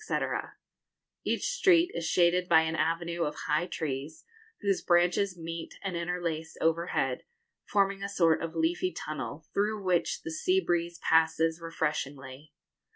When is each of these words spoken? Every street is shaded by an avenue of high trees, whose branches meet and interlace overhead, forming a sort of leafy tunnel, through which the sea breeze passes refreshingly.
Every 0.09 0.49
street 1.37 1.91
is 1.93 2.07
shaded 2.07 2.49
by 2.49 2.61
an 2.61 2.75
avenue 2.75 3.21
of 3.21 3.35
high 3.45 3.67
trees, 3.67 4.25
whose 4.61 4.81
branches 4.81 5.37
meet 5.37 5.75
and 5.83 5.95
interlace 5.95 6.57
overhead, 6.59 7.21
forming 7.65 8.01
a 8.01 8.09
sort 8.09 8.41
of 8.41 8.55
leafy 8.55 8.91
tunnel, 8.91 9.45
through 9.53 9.83
which 9.83 10.23
the 10.23 10.31
sea 10.31 10.59
breeze 10.59 10.97
passes 10.97 11.61
refreshingly. 11.61 12.51